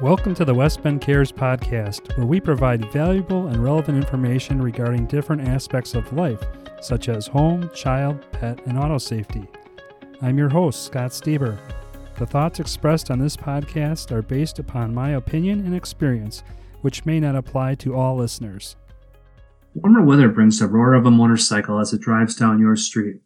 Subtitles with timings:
[0.00, 5.04] Welcome to the West Bend Cares podcast, where we provide valuable and relevant information regarding
[5.04, 6.42] different aspects of life,
[6.80, 9.46] such as home, child, pet, and auto safety.
[10.22, 11.58] I'm your host, Scott Stieber.
[12.18, 16.44] The thoughts expressed on this podcast are based upon my opinion and experience,
[16.80, 18.76] which may not apply to all listeners.
[19.74, 23.20] Warmer weather brings the roar of a motorcycle as it drives down your street.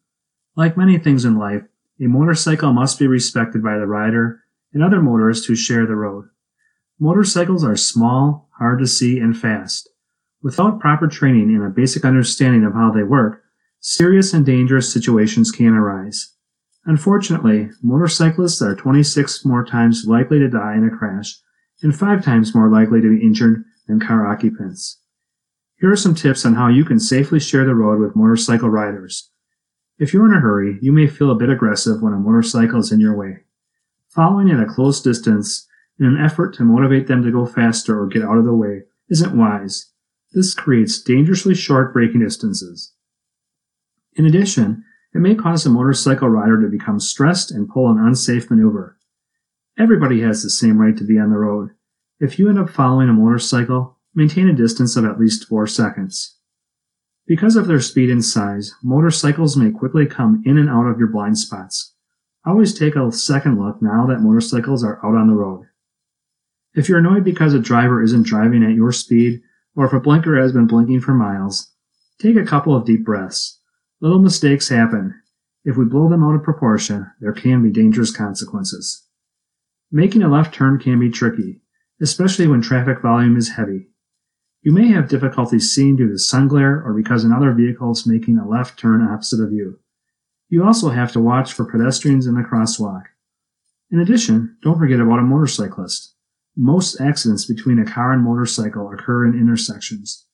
[0.57, 1.63] Like many things in life,
[2.00, 4.41] a motorcycle must be respected by the rider
[4.72, 6.31] and other motorists who share the road.
[7.00, 9.89] Motorcycles are small, hard to see, and fast.
[10.43, 13.43] Without proper training and a basic understanding of how they work,
[13.80, 16.34] serious and dangerous situations can arise.
[16.86, 21.36] Unfortunately, motorcyclists are 26 more times likely to die in a crash
[21.82, 25.00] and 5 times more likely to be injured than car occupants.
[25.81, 29.31] Here are some tips on how you can safely share the road with motorcycle riders.
[29.98, 32.92] If you're in a hurry, you may feel a bit aggressive when a motorcycle is
[32.92, 33.39] in your way.
[34.08, 35.67] Following at a close distance
[35.98, 38.83] in an effort to motivate them to go faster or get out of the way
[39.09, 39.92] isn't wise.
[40.33, 42.92] This creates dangerously short braking distances.
[44.17, 48.51] In addition, it may cause a motorcycle rider to become stressed and pull an unsafe
[48.51, 48.98] maneuver.
[49.78, 51.70] Everybody has the same right to be on the road.
[52.19, 56.36] If you end up following a motorcycle, maintain a distance of at least 4 seconds.
[57.27, 61.08] Because of their speed and size, motorcycles may quickly come in and out of your
[61.08, 61.95] blind spots.
[62.47, 65.67] Always take a second look now that motorcycles are out on the road.
[66.75, 69.42] If you're annoyed because a driver isn't driving at your speed,
[69.77, 71.72] or if a blinker has been blinking for miles,
[72.20, 73.61] take a couple of deep breaths.
[74.00, 75.20] Little mistakes happen.
[75.64, 79.05] If we blow them out of proportion, there can be dangerous consequences.
[79.91, 81.61] Making a left turn can be tricky,
[82.00, 83.89] especially when traffic volume is heavy.
[84.62, 88.39] You may have difficulty seeing due to sun glare or because another vehicle is making
[88.39, 89.78] a left turn opposite of you.
[90.48, 93.05] You also have to watch for pedestrians in the crosswalk.
[93.91, 96.14] In addition, don't forget about a motorcyclist.
[96.57, 100.27] Most accidents between a car and motorcycle occur in intersections.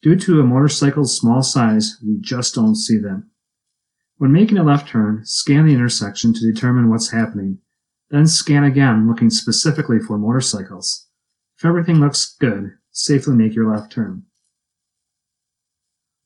[0.00, 3.30] Due to a motorcycle's small size, we just don't see them.
[4.16, 7.58] When making a left turn, scan the intersection to determine what's happening.
[8.10, 11.08] Then scan again, looking specifically for motorcycles.
[11.58, 14.22] If everything looks good, safely make your left turn.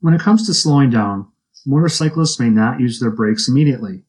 [0.00, 1.28] When it comes to slowing down,
[1.66, 4.04] motorcyclists may not use their brakes immediately,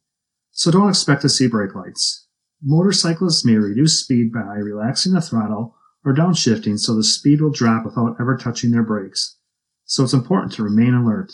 [0.52, 2.23] so don't expect to see brake lights.
[2.66, 5.76] Motorcyclists may reduce speed by relaxing the throttle
[6.06, 9.38] or downshifting so the speed will drop without ever touching their brakes,
[9.84, 11.34] so it's important to remain alert.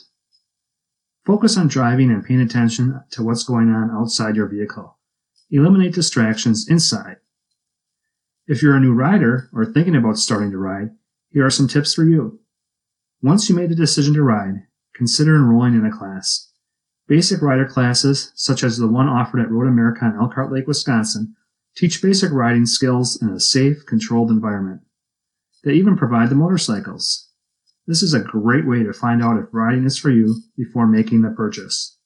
[1.25, 4.97] Focus on driving and paying attention to what's going on outside your vehicle.
[5.51, 7.17] Eliminate distractions inside.
[8.47, 10.89] If you're a new rider or thinking about starting to ride,
[11.29, 12.39] here are some tips for you.
[13.21, 14.63] Once you made the decision to ride,
[14.95, 16.48] consider enrolling in a class.
[17.09, 21.35] Basic rider classes, such as the one offered at Road America in Elkhart Lake, Wisconsin,
[21.75, 24.81] teach basic riding skills in a safe, controlled environment.
[25.63, 27.29] They even provide the motorcycles.
[27.87, 31.23] This is a great way to find out if riding is for you before making
[31.23, 31.97] the purchase.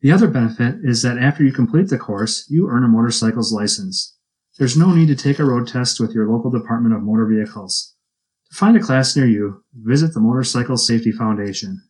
[0.00, 4.16] The other benefit is that after you complete the course, you earn a motorcycle's license.
[4.58, 7.94] There's no need to take a road test with your local Department of Motor Vehicles.
[8.50, 11.80] To find a class near you, visit the Motorcycle Safety Foundation.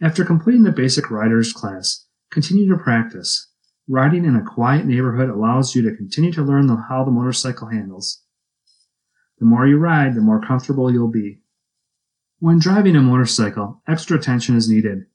[0.00, 3.50] After completing the basic rider's class, continue to practice.
[3.88, 7.68] Riding in a quiet neighborhood allows you to continue to learn the, how the motorcycle
[7.68, 8.22] handles.
[9.38, 11.40] The more you ride, the more comfortable you'll be.
[12.38, 15.06] When driving a motorcycle, extra attention is needed.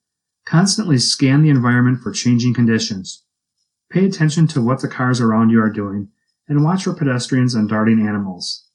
[0.45, 3.23] Constantly scan the environment for changing conditions.
[3.89, 6.09] Pay attention to what the cars around you are doing
[6.49, 8.67] and watch for pedestrians and darting animals.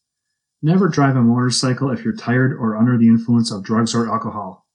[0.63, 4.68] Never drive a motorcycle if you're tired or under the influence of drugs or alcohol.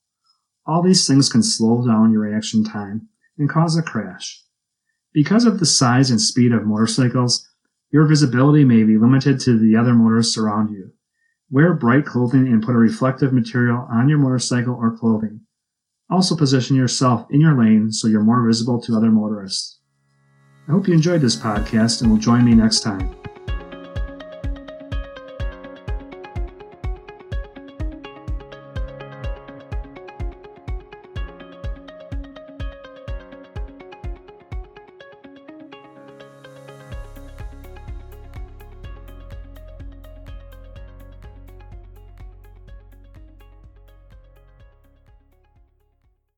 [0.65, 4.41] All these things can slow down your reaction time and cause a crash.
[5.13, 7.47] Because of the size and speed of motorcycles,
[7.91, 10.91] your visibility may be limited to the other motorists around you.
[11.51, 15.41] Wear bright clothing and put a reflective material on your motorcycle or clothing.
[16.09, 19.79] Also position yourself in your lane so you're more visible to other motorists.
[20.67, 23.13] I hope you enjoyed this podcast and will join me next time.